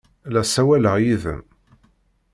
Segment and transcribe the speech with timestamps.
[0.33, 1.43] La ssawaleɣ yid-m!